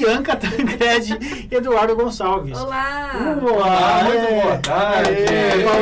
Bianca 0.00 0.34
Tancredi 0.34 1.46
e 1.50 1.54
Eduardo 1.54 1.94
Gonçalves. 1.94 2.58
Olá! 2.58 3.10
Olá, 3.42 4.02
muito 4.04 4.16
é. 4.24 4.42
boa 4.42 4.56
tarde. 4.56 5.12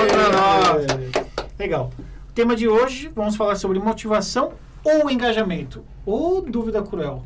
Pra 0.08 0.28
nós. 0.32 1.46
Legal. 1.56 1.92
O 2.28 2.32
tema 2.32 2.56
de 2.56 2.66
hoje, 2.66 3.12
vamos 3.14 3.36
falar 3.36 3.54
sobre 3.54 3.78
motivação 3.78 4.54
ou 4.82 5.08
engajamento. 5.08 5.84
Ou 6.04 6.42
dúvida 6.42 6.82
cruel. 6.82 7.22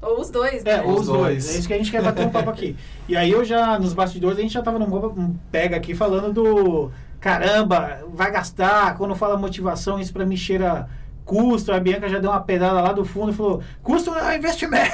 Ou 0.00 0.22
os 0.22 0.30
dois, 0.30 0.64
É, 0.64 0.78
né? 0.78 0.82
os 0.82 1.00
Os 1.00 1.06
dois. 1.06 1.20
dois. 1.20 1.54
É 1.54 1.58
isso 1.58 1.68
que 1.68 1.74
a 1.74 1.76
gente 1.76 1.90
quer 1.90 2.02
bater 2.02 2.24
um 2.26 2.30
papo 2.30 2.48
aqui. 2.48 2.76
E 3.06 3.14
aí 3.14 3.30
eu 3.30 3.44
já, 3.44 3.78
nos 3.78 3.92
bastidores, 3.92 4.38
a 4.38 4.40
gente 4.40 4.54
já 4.54 4.62
tava 4.62 4.78
num 4.78 4.86
um 4.86 5.36
pega 5.50 5.76
aqui 5.76 5.94
falando 5.94 6.32
do 6.32 6.90
caramba, 7.20 8.00
vai 8.08 8.32
gastar, 8.32 8.96
quando 8.96 9.14
fala 9.14 9.36
motivação, 9.36 10.00
isso 10.00 10.14
pra 10.14 10.24
mim 10.24 10.36
cheira 10.36 10.88
custo. 11.24 11.72
A 11.72 11.80
Bianca 11.80 12.08
já 12.08 12.18
deu 12.18 12.30
uma 12.30 12.40
pedada 12.40 12.80
lá 12.80 12.92
do 12.92 13.04
fundo 13.04 13.32
e 13.32 13.34
falou, 13.34 13.62
custo 13.82 14.14
é 14.14 14.36
investimento. 14.36 14.90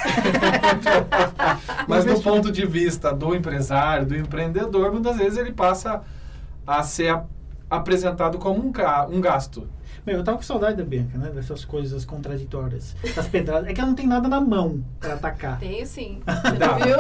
Mas 1.87 2.05
do 2.05 2.21
ponto 2.21 2.51
de 2.51 2.67
vista 2.67 3.13
do 3.13 3.35
empresário, 3.35 4.07
do 4.07 4.17
empreendedor, 4.17 4.93
muitas 4.93 5.17
vezes 5.17 5.39
ele 5.39 5.53
passa 5.53 6.03
a 6.67 6.83
ser 6.83 7.09
a- 7.11 7.25
apresentado 7.71 8.39
como 8.39 8.61
um, 8.61 8.73
um 9.11 9.21
gasto. 9.21 9.67
Meu, 10.07 10.17
eu 10.17 10.25
tava 10.25 10.39
com 10.39 10.43
saudade 10.43 10.77
da 10.79 10.85
Bianca, 10.85 11.19
né? 11.19 11.29
Dessas 11.31 11.65
coisas 11.67 12.05
contraditórias. 12.05 12.97
Das 13.15 13.27
pedradas. 13.29 13.69
É 13.69 13.75
que 13.75 13.81
ela 13.81 13.89
não 13.91 13.97
tem 13.97 14.07
nada 14.07 14.27
na 14.27 14.41
mão 14.41 14.83
pra 14.99 15.15
atacar. 15.15 15.59
Tenho 15.59 15.85
sim. 15.87 16.21
Dá. 16.25 16.75
Viu? 16.79 16.97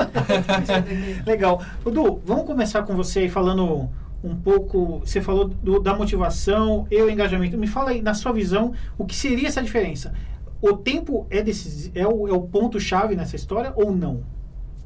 Legal. 1.25 1.63
Dudu, 1.83 2.21
vamos 2.27 2.45
começar 2.45 2.83
com 2.83 2.95
você 2.95 3.21
aí 3.21 3.29
falando 3.31 3.89
um 4.22 4.36
pouco. 4.36 5.00
Você 5.00 5.20
falou 5.20 5.48
do- 5.48 5.80
da 5.80 5.94
motivação 5.97 6.86
e 6.91 7.00
o 7.00 7.08
engajamento. 7.11 7.56
Me 7.58 7.66
fala 7.66 7.91
aí, 7.91 8.02
na 8.02 8.14
sua 8.14 8.33
visão, 8.33 8.72
o 8.97 9.05
que 9.05 9.14
seria 9.14 9.48
essa 9.48 9.62
diferença? 9.62 10.12
O 10.61 10.72
tempo 10.77 11.27
é, 11.30 11.42
decisi- 11.42 11.92
é 11.94 12.06
o, 12.06 12.27
é 12.27 12.33
o 12.33 12.42
ponto-chave 12.42 13.14
nessa 13.14 13.36
história 13.36 13.72
ou 13.77 13.92
não? 13.92 14.22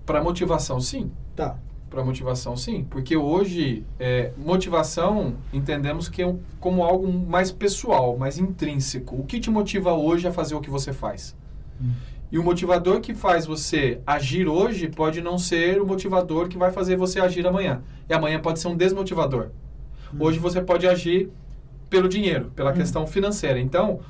Para 0.04 0.22
motivação, 0.22 0.80
sim. 0.80 1.10
Tá. 1.34 1.56
Para 1.88 2.04
motivação, 2.04 2.56
sim. 2.56 2.86
Porque 2.90 3.16
hoje, 3.16 3.84
é, 3.98 4.32
motivação, 4.36 5.34
entendemos 5.52 6.08
que 6.08 6.22
é 6.22 6.26
um- 6.26 6.38
como 6.60 6.82
algo 6.82 7.10
mais 7.10 7.50
pessoal, 7.52 8.16
mais 8.16 8.38
intrínseco. 8.38 9.16
O 9.16 9.24
que 9.24 9.38
te 9.40 9.50
motiva 9.50 9.92
hoje 9.94 10.26
a 10.26 10.32
fazer 10.32 10.54
o 10.54 10.60
que 10.60 10.70
você 10.70 10.92
faz? 10.92 11.34
Hum. 11.80 11.90
E 12.32 12.38
o 12.38 12.42
motivador 12.42 13.02
que 13.02 13.14
faz 13.14 13.44
você 13.44 14.00
agir 14.06 14.48
hoje 14.48 14.88
pode 14.88 15.20
não 15.20 15.36
ser 15.36 15.82
o 15.82 15.86
motivador 15.86 16.48
que 16.48 16.56
vai 16.56 16.72
fazer 16.72 16.96
você 16.96 17.20
agir 17.20 17.46
amanhã. 17.46 17.82
E 18.08 18.14
amanhã 18.14 18.40
pode 18.40 18.58
ser 18.58 18.68
um 18.68 18.74
desmotivador. 18.76 19.50
Hum. 20.14 20.16
Hoje 20.18 20.38
você 20.38 20.62
pode 20.62 20.88
agir 20.88 21.30
pelo 21.90 22.08
dinheiro, 22.08 22.50
pela 22.56 22.70
Hum. 22.70 22.74
questão 22.74 23.06
financeira. 23.06 23.60
Então, 23.60 24.00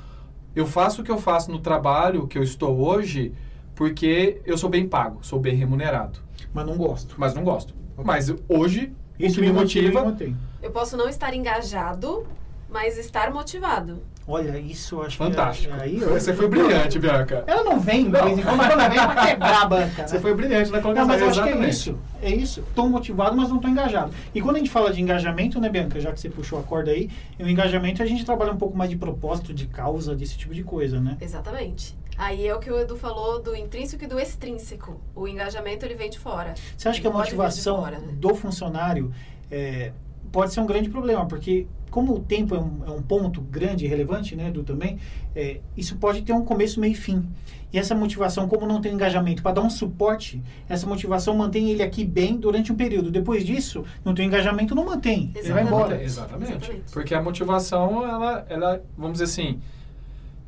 eu 0.55 0.65
faço 0.65 1.01
o 1.01 1.03
que 1.03 1.11
eu 1.11 1.17
faço 1.17 1.51
no 1.51 1.59
trabalho 1.59 2.25
que 2.25 2.37
eu 2.37 2.43
estou 2.43 2.79
hoje 2.79 3.33
porque 3.75 4.39
eu 4.45 4.57
sou 4.57 4.69
bem 4.69 4.87
pago, 4.87 5.19
sou 5.21 5.37
bem 5.37 5.55
remunerado. 5.57 6.19
Mas 6.53 6.65
não 6.65 6.77
gosto. 6.77 7.15
Mas 7.17 7.33
não 7.33 7.43
gosto. 7.43 7.73
Ok. 7.97 8.05
Mas 8.05 8.33
hoje, 8.47 8.93
Isso 9.19 9.41
o 9.41 9.43
que 9.43 9.49
me 9.49 9.53
motiva... 9.53 10.15
Eu 10.61 10.71
posso 10.71 10.95
não 10.95 11.09
estar 11.09 11.33
engajado, 11.33 12.25
mas 12.69 12.97
estar 12.97 13.33
motivado. 13.33 14.01
Olha, 14.25 14.57
isso 14.57 14.95
eu 14.95 15.03
acho 15.03 15.17
Fantástico. 15.17 15.73
que. 15.75 15.81
é- 15.81 15.83
Aí, 15.83 15.99
Você 15.99 16.33
foi 16.33 16.47
brilhante, 16.47 16.97
Bianca. 16.97 17.43
Ela 17.45 17.63
não 17.63 17.79
vem, 17.79 18.05
Não. 18.05 18.19
quando, 18.21 18.35
mas 18.37 18.45
quando 18.55 18.71
ela 18.71 18.87
vem 18.87 18.99
é 18.99 19.05
pra 19.07 19.27
quebrar 19.27 19.61
a 19.61 19.65
banca. 19.65 20.07
Você 20.07 20.15
né? 20.15 20.21
foi 20.21 20.33
brilhante 20.33 20.69
na 20.71 20.77
Não, 20.77 20.81
colocação. 20.83 21.07
mas 21.09 21.21
eu 21.21 21.27
acho 21.29 21.43
que 21.43 21.49
é 21.49 21.51
exatamente. 21.51 21.73
isso. 21.73 21.99
É 22.21 22.29
isso. 22.29 22.63
Tô 22.73 22.87
motivado, 22.87 23.35
mas 23.35 23.49
não 23.49 23.59
tô 23.59 23.67
engajado. 23.67 24.13
E 24.33 24.41
quando 24.41 24.55
a 24.55 24.59
gente 24.59 24.71
fala 24.71 24.93
de 24.93 25.01
engajamento, 25.01 25.59
né, 25.59 25.67
Bianca, 25.67 25.99
já 25.99 26.11
que 26.13 26.19
você 26.21 26.29
puxou 26.29 26.57
a 26.59 26.63
corda 26.63 26.91
aí, 26.91 27.09
o 27.37 27.47
engajamento 27.47 28.01
a 28.01 28.05
gente 28.05 28.23
trabalha 28.25 28.53
um 28.53 28.57
pouco 28.57 28.77
mais 28.77 28.89
de 28.89 28.95
propósito, 28.95 29.53
de 29.53 29.67
causa, 29.67 30.15
desse 30.15 30.37
tipo 30.37 30.53
de 30.53 30.63
coisa, 30.63 31.01
né? 31.01 31.17
Exatamente. 31.19 31.97
Aí 32.17 32.47
é 32.47 32.55
o 32.55 32.59
que 32.59 32.71
o 32.71 32.79
Edu 32.79 32.95
falou 32.95 33.41
do 33.41 33.55
intrínseco 33.55 34.03
e 34.03 34.07
do 34.07 34.19
extrínseco. 34.19 35.01
O 35.15 35.27
engajamento 35.27 35.83
ele 35.85 35.95
vem 35.95 36.09
de 36.09 36.19
fora. 36.19 36.53
Você 36.77 36.87
acha 36.87 37.01
que 37.01 37.07
a 37.07 37.11
motivação 37.11 37.77
fora, 37.81 37.97
né? 37.97 38.07
do 38.13 38.33
funcionário 38.35 39.11
é, 39.51 39.91
pode 40.31 40.53
ser 40.53 40.59
um 40.61 40.65
grande 40.65 40.89
problema, 40.89 41.25
porque 41.25 41.67
como 41.93 42.15
o 42.15 42.19
tempo 42.19 42.55
é 42.55 42.59
um, 42.59 42.81
é 42.87 42.89
um 42.89 43.03
ponto 43.03 43.39
grande 43.39 43.85
e 43.85 43.87
relevante, 43.87 44.35
né, 44.35 44.47
Edu, 44.47 44.63
também, 44.63 44.97
é, 45.35 45.59
isso 45.77 45.95
pode 45.97 46.23
ter 46.23 46.33
um 46.33 46.43
começo, 46.43 46.79
meio 46.79 46.93
e 46.93 46.95
fim. 46.95 47.29
E 47.71 47.77
essa 47.77 47.93
motivação, 47.93 48.47
como 48.47 48.65
não 48.65 48.81
tem 48.81 48.93
engajamento 48.93 49.43
para 49.43 49.51
dar 49.51 49.61
um 49.61 49.69
suporte, 49.69 50.41
essa 50.67 50.87
motivação 50.87 51.37
mantém 51.37 51.69
ele 51.69 51.83
aqui 51.83 52.03
bem 52.03 52.35
durante 52.35 52.73
um 52.73 52.75
período. 52.75 53.11
Depois 53.11 53.45
disso, 53.45 53.85
não 54.03 54.15
tem 54.15 54.25
engajamento, 54.25 54.73
não 54.73 54.85
mantém. 54.85 55.31
Ele 55.35 55.53
vai 55.53 55.61
Exatamente. 55.61 55.67
embora. 55.67 56.03
Exatamente. 56.03 56.51
Exatamente. 56.51 56.91
Porque 56.91 57.13
a 57.13 57.21
motivação, 57.21 58.03
ela, 58.03 58.43
ela, 58.49 58.83
vamos 58.97 59.19
dizer 59.19 59.25
assim, 59.25 59.59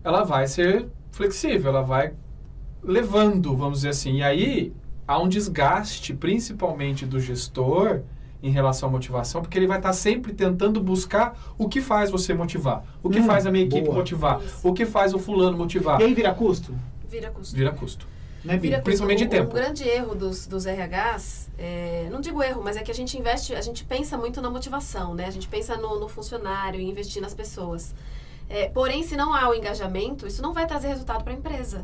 ela 0.03 0.23
vai 0.23 0.47
ser 0.47 0.87
flexível, 1.11 1.69
ela 1.69 1.83
vai 1.83 2.13
levando, 2.81 3.55
vamos 3.55 3.79
dizer 3.79 3.89
assim. 3.89 4.15
E 4.15 4.23
aí 4.23 4.73
há 5.07 5.19
um 5.19 5.29
desgaste, 5.29 6.11
principalmente 6.11 7.05
do 7.05 7.19
gestor, 7.19 8.01
em 8.47 8.51
relação 8.51 8.89
à 8.89 8.91
motivação, 8.91 9.41
porque 9.41 9.57
ele 9.57 9.67
vai 9.67 9.77
estar 9.77 9.93
sempre 9.93 10.33
tentando 10.33 10.79
buscar 10.81 11.37
o 11.57 11.67
que 11.67 11.81
faz 11.81 12.09
você 12.11 12.33
motivar, 12.33 12.83
o 13.01 13.09
que 13.09 13.19
Hum, 13.19 13.25
faz 13.25 13.45
a 13.47 13.51
minha 13.51 13.65
equipe 13.65 13.85
boa. 13.85 13.95
motivar, 13.97 14.41
Isso. 14.43 14.67
o 14.67 14.73
que 14.73 14.85
faz 14.85 15.13
o 15.13 15.19
fulano 15.19 15.57
motivar. 15.57 15.99
E 15.99 16.03
aí 16.05 16.13
vira 16.13 16.33
custo? 16.33 16.73
Vira 17.09 17.29
custo. 17.31 17.55
Vira 17.55 17.71
custo. 17.71 18.07
Né, 18.43 18.57
Vira 18.57 18.75
custo. 18.75 18.83
Principalmente 18.83 19.23
de 19.23 19.27
tempo. 19.29 19.49
Um 19.49 19.53
grande 19.55 19.87
erro 19.87 20.13
dos, 20.13 20.45
dos 20.45 20.65
RHs, 20.65 21.49
é, 21.57 22.07
não 22.11 22.21
digo 22.21 22.43
erro, 22.43 22.61
mas 22.63 22.77
é 22.77 22.83
que 22.83 22.91
a 22.91 22.93
gente 22.93 23.17
investe, 23.17 23.55
a 23.55 23.61
gente 23.61 23.83
pensa 23.83 24.15
muito 24.17 24.39
na 24.41 24.49
motivação, 24.51 25.15
né? 25.15 25.25
A 25.25 25.31
gente 25.31 25.47
pensa 25.47 25.75
no, 25.77 25.99
no 25.99 26.07
funcionário, 26.07 26.79
em 26.79 26.87
investir 26.89 27.21
nas 27.21 27.33
pessoas. 27.33 27.95
É, 28.47 28.69
porém, 28.69 29.01
se 29.01 29.17
não 29.17 29.33
há 29.33 29.49
o 29.49 29.55
engajamento, 29.55 30.27
isso 30.27 30.41
não 30.43 30.53
vai 30.53 30.67
trazer 30.67 30.89
resultado 30.89 31.23
para 31.23 31.33
a 31.33 31.35
empresa. 31.35 31.83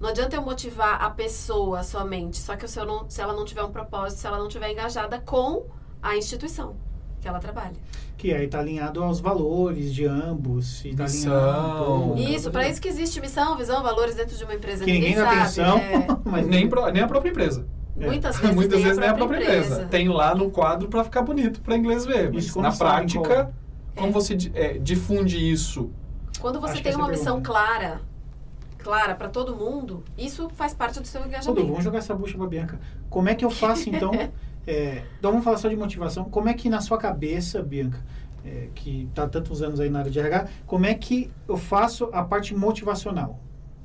Não 0.00 0.08
adianta 0.08 0.34
eu 0.34 0.42
motivar 0.42 1.00
a 1.04 1.10
pessoa 1.10 1.82
somente, 1.84 2.38
só 2.38 2.56
que 2.56 2.66
se, 2.66 2.78
eu 2.80 2.86
não, 2.86 3.08
se 3.08 3.20
ela 3.20 3.32
não 3.34 3.44
tiver 3.44 3.62
um 3.62 3.70
propósito, 3.70 4.18
se 4.20 4.26
ela 4.26 4.38
não 4.38 4.48
tiver 4.48 4.70
engajada 4.72 5.20
com 5.20 5.64
a 6.02 6.16
instituição 6.16 6.74
que 7.20 7.28
ela 7.28 7.38
trabalha. 7.38 7.72
Que 8.16 8.32
aí 8.34 8.46
tá 8.48 8.58
alinhado 8.58 9.02
aos 9.02 9.20
valores 9.20 9.94
de 9.94 10.04
ambos. 10.06 10.84
E 10.84 10.94
tá 10.94 11.04
Missão. 11.04 12.12
alinhado, 12.12 12.32
Isso, 12.36 12.50
para 12.50 12.68
isso 12.68 12.80
que 12.80 12.88
existe 12.88 13.20
missão, 13.20 13.56
visão, 13.56 13.82
valores 13.82 14.14
dentro 14.16 14.36
de 14.36 14.44
uma 14.44 14.54
empresa. 14.54 14.84
Que 14.84 14.92
ninguém 14.92 15.14
dá 15.14 15.24
sabe. 15.24 15.40
atenção. 15.40 15.78
é. 15.78 16.06
mas 16.24 16.46
Nem, 16.46 16.68
pro- 16.68 16.90
nem 16.90 17.02
a 17.02 17.06
própria 17.08 17.30
empresa. 17.30 17.66
É. 17.98 18.06
Muitas 18.06 18.38
vezes, 18.40 18.54
Muitas 18.56 18.74
tem 18.74 18.82
vezes 18.84 18.98
nem 18.98 19.08
a 19.08 19.14
própria 19.14 19.36
empresa. 19.38 19.66
empresa. 19.74 19.88
Tem 19.88 20.08
lá 20.08 20.34
no 20.34 20.50
quadro 20.50 20.88
para 20.88 21.04
ficar 21.04 21.22
bonito, 21.22 21.60
para 21.60 21.76
inglês 21.76 22.04
ver. 22.04 22.32
Mas 22.32 22.46
Isso 22.46 22.60
na 22.60 22.72
prática, 22.72 23.52
como 23.94 24.08
É. 24.08 24.12
você 24.12 24.36
é, 24.54 24.78
difunde 24.78 25.36
isso? 25.50 25.90
Quando 26.40 26.60
você 26.60 26.74
Acho 26.74 26.82
tem 26.82 26.94
uma 26.96 27.04
é 27.04 27.08
a 27.08 27.10
missão 27.10 27.40
pergunta. 27.40 27.48
clara, 27.50 28.00
clara 28.78 29.14
para 29.14 29.28
todo 29.28 29.54
mundo, 29.54 30.02
isso 30.18 30.48
faz 30.54 30.74
parte 30.74 30.98
do 31.00 31.06
seu 31.06 31.20
Tudo, 31.20 31.28
engajamento. 31.30 31.66
vamos 31.68 31.84
jogar 31.84 31.98
essa 31.98 32.14
bucha 32.14 32.36
pra 32.36 32.46
Bianca. 32.46 32.80
Como 33.08 33.28
é 33.28 33.34
que 33.34 33.44
eu 33.44 33.50
faço, 33.50 33.88
então? 33.88 34.10
é, 34.66 35.02
então 35.18 35.30
vamos 35.30 35.44
falar 35.44 35.56
só 35.56 35.68
de 35.68 35.76
motivação. 35.76 36.24
Como 36.24 36.48
é 36.48 36.54
que 36.54 36.68
na 36.68 36.80
sua 36.80 36.98
cabeça, 36.98 37.62
Bianca, 37.62 37.98
é, 38.44 38.68
que 38.74 39.08
tá 39.14 39.24
há 39.24 39.28
tantos 39.28 39.62
anos 39.62 39.80
aí 39.80 39.88
na 39.90 40.00
área 40.00 40.10
de 40.10 40.18
RH, 40.18 40.46
como 40.66 40.86
é 40.86 40.94
que 40.94 41.30
eu 41.48 41.56
faço 41.56 42.08
a 42.12 42.22
parte 42.22 42.54
motivacional? 42.54 43.38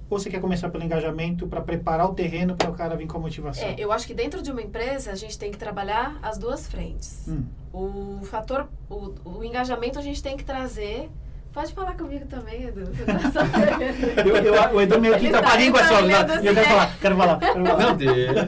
Ou 0.09 0.17
você 0.17 0.29
quer 0.29 0.39
começar 0.39 0.69
pelo 0.69 0.83
engajamento 0.85 1.47
para 1.47 1.59
preparar 1.59 2.09
o 2.09 2.13
terreno 2.13 2.55
para 2.55 2.69
o 2.69 2.73
cara 2.73 2.95
vir 2.95 3.07
com 3.07 3.17
a 3.17 3.21
motivação? 3.21 3.67
É, 3.67 3.75
eu 3.77 3.91
acho 3.91 4.07
que 4.07 4.13
dentro 4.13 4.41
de 4.41 4.49
uma 4.51 4.61
empresa 4.61 5.11
a 5.11 5.15
gente 5.15 5.37
tem 5.37 5.51
que 5.51 5.57
trabalhar 5.57 6.17
as 6.21 6.37
duas 6.37 6.65
frentes. 6.65 7.27
Hum. 7.27 7.43
O 7.73 8.23
fator, 8.23 8.67
o, 8.89 9.13
o 9.25 9.43
engajamento 9.43 9.99
a 9.99 10.01
gente 10.01 10.23
tem 10.23 10.37
que 10.37 10.45
trazer. 10.45 11.09
Pode 11.51 11.73
falar 11.73 11.97
comigo 11.97 12.25
também, 12.27 12.63
Edu. 12.65 12.85
Você 12.85 13.03
tá 13.03 13.11
Eu, 14.25 14.35
eu, 14.37 14.75
o 14.75 14.81
Edu 14.81 15.01
meio 15.01 15.17
que 15.19 15.29
tá 15.29 15.41
tá- 15.41 15.47
com 15.49 15.53
a 15.53 15.57
língua 15.57 15.83
só. 15.83 15.97
olhando 15.97 16.31
E 16.41 16.45
eu 16.45 16.51
assim, 16.51 16.53
quero 16.53 16.59
é. 16.59 16.63
falar, 16.63 16.97
quero 17.01 17.17
falar. 17.17 17.39
Quero 17.39 17.65
falar. 17.65 17.83
Não 17.83 17.97
deixa. 17.97 18.47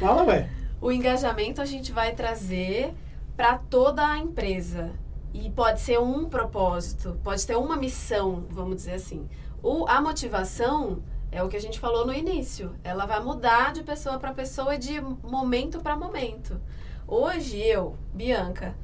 Fala, 0.00 0.22
ué. 0.24 0.48
O 0.82 0.90
engajamento 0.90 1.62
a 1.62 1.64
gente 1.64 1.92
vai 1.92 2.12
trazer 2.12 2.92
para 3.36 3.56
toda 3.56 4.04
a 4.04 4.18
empresa. 4.18 4.90
E 5.32 5.48
pode 5.48 5.80
ser 5.80 5.98
um 6.00 6.28
propósito, 6.28 7.18
pode 7.22 7.46
ter 7.46 7.56
uma 7.56 7.76
missão, 7.76 8.44
vamos 8.50 8.76
dizer 8.76 8.94
assim. 8.94 9.28
O, 9.62 9.86
a 9.86 10.00
motivação 10.00 11.00
é 11.30 11.40
o 11.40 11.48
que 11.48 11.56
a 11.56 11.60
gente 11.60 11.78
falou 11.78 12.04
no 12.04 12.12
início. 12.12 12.74
Ela 12.82 13.06
vai 13.06 13.22
mudar 13.22 13.72
de 13.72 13.84
pessoa 13.84 14.18
para 14.18 14.34
pessoa 14.34 14.74
e 14.74 14.78
de 14.78 15.00
momento 15.00 15.80
para 15.80 15.96
momento. 15.96 16.60
Hoje 17.06 17.58
eu, 17.58 17.96
Bianca, 18.12 18.76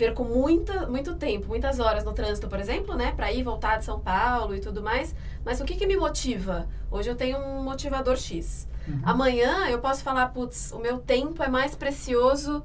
perco 0.00 0.24
muita, 0.24 0.86
muito 0.86 1.14
tempo, 1.16 1.46
muitas 1.46 1.78
horas 1.78 2.04
no 2.04 2.14
trânsito, 2.14 2.48
por 2.48 2.58
exemplo, 2.58 2.94
né, 2.94 3.12
para 3.12 3.30
ir 3.30 3.42
voltar 3.42 3.76
de 3.76 3.84
São 3.84 4.00
Paulo 4.00 4.54
e 4.54 4.60
tudo 4.60 4.82
mais. 4.82 5.14
Mas 5.44 5.60
o 5.60 5.64
que, 5.66 5.76
que 5.76 5.86
me 5.86 5.94
motiva? 5.94 6.66
Hoje 6.90 7.10
eu 7.10 7.14
tenho 7.14 7.36
um 7.36 7.62
motivador 7.62 8.16
X. 8.16 8.66
Uhum. 8.88 9.00
Amanhã 9.04 9.68
eu 9.68 9.78
posso 9.78 10.02
falar, 10.02 10.28
putz, 10.28 10.72
o 10.72 10.78
meu 10.78 10.96
tempo 10.96 11.42
é 11.42 11.48
mais 11.48 11.74
precioso, 11.74 12.64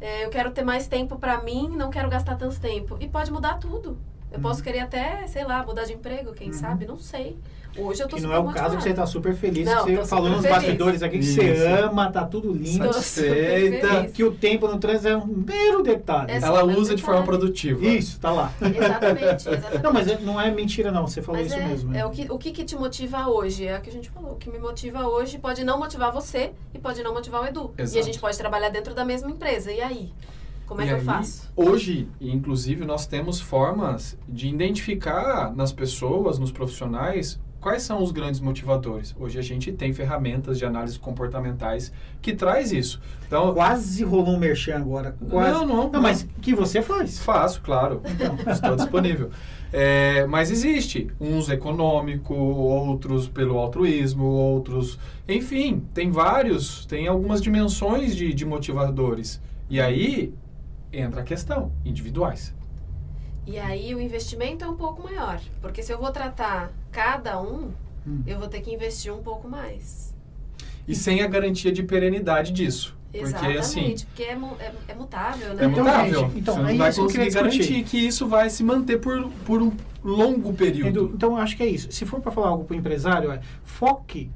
é, 0.00 0.24
eu 0.24 0.30
quero 0.30 0.50
ter 0.50 0.64
mais 0.64 0.88
tempo 0.88 1.18
pra 1.18 1.42
mim, 1.42 1.68
não 1.76 1.90
quero 1.90 2.08
gastar 2.08 2.36
tanto 2.36 2.58
tempo. 2.58 2.96
E 3.00 3.06
pode 3.06 3.30
mudar 3.30 3.58
tudo. 3.58 3.98
Eu 4.32 4.40
posso 4.40 4.62
querer 4.62 4.80
até, 4.80 5.26
sei 5.26 5.44
lá, 5.44 5.62
mudar 5.64 5.84
de 5.84 5.92
emprego, 5.92 6.32
quem 6.32 6.48
Uhum. 6.48 6.52
sabe, 6.54 6.86
não 6.86 6.96
sei. 6.96 7.36
Hoje 7.74 8.02
eu 8.02 8.08
tô 8.08 8.16
Que 8.16 8.22
não 8.22 8.34
é 8.34 8.38
o 8.38 8.44
caso 8.44 8.52
que 8.52 8.60
você 8.60 8.66
motivada. 8.74 8.90
está 8.90 9.06
super 9.06 9.34
feliz, 9.34 9.64
Não, 9.66 9.84
que 9.86 9.96
você 9.96 10.04
falou 10.06 10.28
nos 10.28 10.42
feliz. 10.42 10.56
bastidores 10.56 11.02
aqui 11.02 11.18
que 11.18 11.24
Isso. 11.24 11.36
você 11.40 11.66
ama, 11.82 12.12
tá 12.12 12.22
tudo 12.26 12.52
lindo. 12.52 12.92
Satisfeita. 12.92 14.04
Que 14.12 14.22
o 14.24 14.30
tempo 14.32 14.68
no 14.68 14.78
trânsito 14.78 15.08
é 15.08 15.16
um 15.16 15.24
mero 15.26 15.82
detalhe. 15.82 16.32
É 16.32 16.36
Ela 16.36 16.64
usa 16.64 16.94
de 16.94 17.02
forma 17.02 17.20
detalhe. 17.22 17.38
produtiva. 17.38 17.86
Isso, 17.86 18.20
tá 18.20 18.30
lá. 18.30 18.52
Exatamente, 18.60 19.48
exatamente. 19.48 19.82
Não, 19.82 19.90
mas 19.92 20.06
é- 20.08 20.18
não 20.20 20.38
é 20.38 20.50
mentira 20.50 20.90
não, 20.92 21.06
você 21.06 21.22
falou 21.22 21.40
Mas 21.40 21.50
isso 21.50 21.60
é, 21.60 21.66
mesmo. 21.66 21.96
é 21.96 22.04
o, 22.04 22.10
que, 22.10 22.26
o 22.30 22.36
que 22.38 22.50
que 22.52 22.62
te 22.62 22.76
motiva 22.76 23.26
hoje? 23.28 23.66
É 23.66 23.78
o 23.78 23.80
que 23.80 23.88
a 23.88 23.92
gente 23.92 24.10
falou. 24.10 24.32
O 24.32 24.36
que 24.36 24.50
me 24.50 24.58
motiva 24.58 25.06
hoje 25.08 25.38
pode 25.38 25.64
não 25.64 25.78
motivar 25.78 26.12
você 26.12 26.52
e 26.74 26.78
pode 26.78 27.02
não 27.02 27.14
motivar 27.14 27.40
o 27.42 27.46
Edu. 27.46 27.72
E 27.78 27.80
a 27.80 27.84
Exato. 27.84 28.04
gente 28.04 28.18
pode 28.18 28.36
trabalhar 28.36 28.68
dentro 28.68 28.94
da 28.94 29.04
mesma 29.04 29.30
empresa. 29.30 29.72
E 29.72 29.80
aí? 29.80 30.12
Como 30.72 30.80
é 30.80 30.84
E 30.84 30.88
que 30.88 30.94
eu 30.94 30.98
aí, 30.98 31.04
faço? 31.04 31.52
Hoje, 31.54 32.08
inclusive, 32.18 32.86
nós 32.86 33.06
temos 33.06 33.40
formas 33.40 34.16
de 34.26 34.48
identificar 34.48 35.54
nas 35.54 35.70
pessoas, 35.70 36.38
nos 36.38 36.50
profissionais, 36.50 37.38
quais 37.60 37.82
são 37.82 38.02
os 38.02 38.10
grandes 38.10 38.40
motivadores. 38.40 39.14
Hoje 39.20 39.38
a 39.38 39.42
gente 39.42 39.70
tem 39.70 39.92
ferramentas 39.92 40.56
de 40.56 40.64
análise 40.64 40.98
comportamentais 40.98 41.92
que 42.22 42.32
traz 42.32 42.72
isso. 42.72 43.02
Então, 43.26 43.52
Quase 43.52 44.02
rolou 44.02 44.34
um 44.34 44.38
merchan 44.38 44.76
agora. 44.76 45.14
Quase. 45.28 45.52
não, 45.52 45.66
não, 45.66 45.90
Não, 45.90 46.00
mas 46.00 46.26
que 46.40 46.54
você 46.54 46.80
faz. 46.80 47.18
Faço, 47.18 47.60
claro. 47.60 48.00
Estou 48.50 48.74
disponível. 48.76 49.28
É, 49.70 50.26
mas 50.26 50.50
existe. 50.50 51.08
Uns 51.20 51.50
econômico, 51.50 52.34
outros 52.34 53.28
pelo 53.28 53.58
altruísmo, 53.58 54.24
outros. 54.24 54.98
Enfim, 55.28 55.82
tem 55.92 56.10
vários, 56.10 56.86
tem 56.86 57.06
algumas 57.08 57.42
dimensões 57.42 58.16
de, 58.16 58.32
de 58.32 58.46
motivadores. 58.46 59.38
E 59.70 59.80
aí 59.80 60.34
entra 60.92 61.20
a 61.22 61.24
questão, 61.24 61.72
individuais. 61.84 62.54
E 63.46 63.58
aí 63.58 63.94
o 63.94 64.00
investimento 64.00 64.64
é 64.64 64.68
um 64.68 64.76
pouco 64.76 65.02
maior. 65.02 65.40
Porque 65.60 65.82
se 65.82 65.92
eu 65.92 65.98
vou 65.98 66.10
tratar 66.12 66.70
cada 66.90 67.40
um, 67.40 67.70
Hum. 68.06 68.22
eu 68.26 68.36
vou 68.38 68.48
ter 68.48 68.60
que 68.60 68.72
investir 68.74 69.12
um 69.14 69.22
pouco 69.22 69.48
mais. 69.48 70.12
E 70.88 70.94
sem 70.94 71.22
a 71.22 71.26
garantia 71.28 71.70
de 71.70 71.82
perenidade 71.84 72.52
disso. 72.52 72.96
Porque 73.12 73.26
Exatamente. 73.26 73.58
assim, 73.58 73.94
Porque 74.06 74.22
é, 74.24 74.32
é, 74.32 74.72
é 74.88 74.94
mutável, 74.94 75.54
né? 75.54 75.64
é 75.64 75.66
Então, 75.68 75.84
mutável. 75.84 76.20
gente, 76.20 76.38
então, 76.38 76.54
Você 76.54 76.60
é 76.60 76.64
não 76.64 76.78
vai 76.78 76.88
isso 76.88 76.96
que 76.96 77.00
eu 77.00 77.04
conseguir 77.04 77.24
queria 77.30 77.42
discutir. 77.48 77.68
garantir 77.72 77.90
que 77.90 77.98
isso 78.06 78.26
vai 78.26 78.50
se 78.50 78.64
manter 78.64 78.98
por, 78.98 79.28
por 79.44 79.62
um 79.62 79.72
longo 80.02 80.52
período. 80.54 80.88
Edu, 80.88 81.12
então 81.14 81.30
eu 81.32 81.36
acho 81.36 81.56
que 81.56 81.62
é 81.62 81.66
isso. 81.66 81.92
Se 81.92 82.04
for 82.06 82.20
para 82.20 82.32
falar 82.32 82.48
algo 82.48 82.64
para 82.64 82.74
o 82.74 82.78
empresário, 82.78 83.30
é 83.30 83.40
foque 83.62 84.30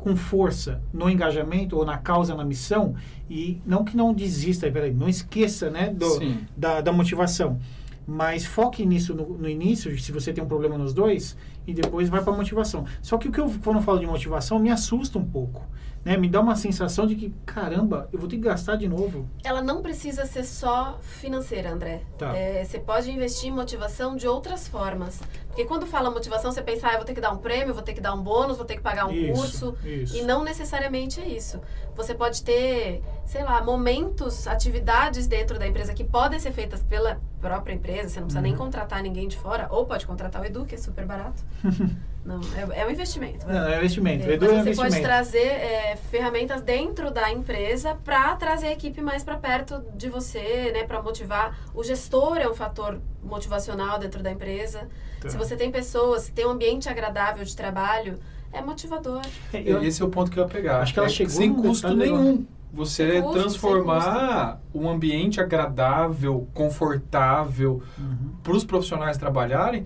com 0.00 0.16
força 0.16 0.82
no 0.92 1.08
engajamento 1.08 1.76
ou 1.76 1.84
na 1.84 1.98
causa, 1.98 2.34
na 2.34 2.44
missão 2.44 2.94
e 3.28 3.60
não 3.64 3.84
que 3.84 3.96
não 3.96 4.12
desista, 4.12 4.70
peraí, 4.70 4.92
não 4.92 5.08
esqueça, 5.08 5.70
né, 5.70 5.90
do, 5.90 6.18
da, 6.56 6.80
da 6.80 6.92
motivação. 6.92 7.58
Mas 8.06 8.44
foque 8.44 8.84
nisso 8.84 9.14
no, 9.14 9.38
no 9.38 9.48
início, 9.48 9.96
se 10.00 10.10
você 10.10 10.32
tem 10.32 10.42
um 10.42 10.48
problema 10.48 10.76
nos 10.76 10.92
dois, 10.92 11.36
e 11.66 11.72
depois 11.72 12.08
vai 12.08 12.22
para 12.22 12.32
motivação. 12.32 12.84
Só 13.00 13.16
que 13.18 13.28
o 13.28 13.32
que 13.32 13.40
eu, 13.40 13.52
quando 13.62 13.76
eu 13.76 13.82
falo 13.82 14.00
de 14.00 14.06
motivação, 14.06 14.58
me 14.58 14.70
assusta 14.70 15.18
um 15.18 15.24
pouco. 15.24 15.64
Né? 16.04 16.16
Me 16.16 16.28
dá 16.28 16.40
uma 16.40 16.56
sensação 16.56 17.06
de 17.06 17.14
que, 17.14 17.30
caramba, 17.44 18.08
eu 18.12 18.18
vou 18.18 18.26
ter 18.28 18.36
que 18.36 18.42
gastar 18.42 18.76
de 18.76 18.88
novo. 18.88 19.28
Ela 19.44 19.62
não 19.62 19.82
precisa 19.82 20.24
ser 20.24 20.44
só 20.44 20.98
financeira, 21.02 21.70
André. 21.70 22.02
Tá. 22.16 22.34
É, 22.34 22.64
você 22.64 22.78
pode 22.78 23.10
investir 23.10 23.48
em 23.50 23.52
motivação 23.52 24.16
de 24.16 24.26
outras 24.26 24.66
formas. 24.66 25.20
Porque 25.48 25.64
quando 25.66 25.86
fala 25.86 26.10
motivação, 26.10 26.50
você 26.52 26.62
pensa, 26.62 26.86
ah, 26.88 26.92
eu 26.92 26.96
vou 26.98 27.04
ter 27.04 27.12
que 27.12 27.20
dar 27.20 27.32
um 27.32 27.36
prêmio, 27.36 27.74
vou 27.74 27.82
ter 27.82 27.92
que 27.92 28.00
dar 28.00 28.14
um 28.14 28.22
bônus, 28.22 28.56
vou 28.56 28.64
ter 28.64 28.76
que 28.76 28.80
pagar 28.82 29.06
um 29.06 29.12
Isso, 29.12 29.32
curso. 29.34 29.76
isso. 29.84 30.16
E 30.16 30.22
não 30.22 30.42
necessariamente 30.42 31.20
é 31.20 31.26
isso. 31.28 31.60
Você 31.96 32.14
pode 32.14 32.42
ter, 32.42 33.02
sei 33.26 33.42
lá, 33.44 33.62
momentos, 33.62 34.46
atividades 34.46 35.26
dentro 35.26 35.58
da 35.58 35.66
empresa 35.66 35.92
que 35.92 36.04
podem 36.04 36.38
ser 36.38 36.52
feitas 36.52 36.82
pela 36.82 37.20
própria 37.40 37.74
empresa. 37.74 38.08
Você 38.08 38.20
não 38.20 38.26
precisa 38.26 38.40
nem 38.40 38.52
Uhum. 38.52 38.58
contratar 38.58 39.02
ninguém 39.02 39.28
de 39.28 39.36
fora. 39.36 39.66
Ou 39.70 39.84
pode 39.84 40.06
contratar 40.06 40.40
o 40.40 40.44
Edu, 40.46 40.64
que 40.64 40.76
é 40.76 40.78
super 40.78 41.04
barato. 41.04 41.42
não, 42.24 42.40
é, 42.74 42.80
é 42.82 42.86
um 42.86 42.90
investimento. 42.90 43.46
Não, 43.46 43.66
é 43.68 43.76
investimento. 43.78 44.28
É, 44.28 44.34
Edu 44.34 44.44
mas 44.46 44.52
é 44.52 44.54
você 44.54 44.60
investimento. 44.70 44.92
pode 44.92 45.02
trazer 45.02 45.38
é, 45.46 45.96
ferramentas 46.10 46.60
dentro 46.62 47.10
da 47.10 47.30
empresa 47.32 47.96
para 48.04 48.36
trazer 48.36 48.66
a 48.68 48.72
equipe 48.72 49.00
mais 49.00 49.24
para 49.24 49.36
perto 49.36 49.82
de 49.94 50.08
você, 50.10 50.70
né, 50.72 50.84
para 50.84 51.02
motivar. 51.02 51.56
O 51.74 51.82
gestor 51.82 52.36
é 52.36 52.48
um 52.48 52.54
fator 52.54 53.00
motivacional 53.22 53.98
dentro 53.98 54.22
da 54.22 54.30
empresa. 54.30 54.88
Tá. 55.20 55.28
Se 55.30 55.36
você 55.36 55.56
tem 55.56 55.70
pessoas, 55.70 56.28
tem 56.28 56.46
um 56.46 56.50
ambiente 56.50 56.88
agradável 56.88 57.44
de 57.44 57.56
trabalho, 57.56 58.18
é 58.52 58.60
motivador. 58.60 59.22
É, 59.52 59.62
eu- 59.64 59.82
Esse 59.82 60.02
é 60.02 60.04
o 60.04 60.08
ponto 60.08 60.30
que 60.30 60.38
eu 60.38 60.44
ia 60.44 60.48
pegar. 60.48 60.80
Acho 60.80 60.92
que 60.92 60.98
ela 60.98 61.08
É 61.08 61.10
chegou 61.10 61.32
sem 61.34 61.54
custo 61.54 61.94
nenhum. 61.94 62.46
Você 62.72 63.20
custo, 63.20 63.40
transformar 63.40 64.60
um 64.72 64.88
ambiente 64.88 65.40
agradável, 65.40 66.46
confortável 66.54 67.82
Uhum. 67.98 68.30
para 68.42 68.52
os 68.52 68.64
profissionais 68.64 69.16
trabalharem 69.16 69.84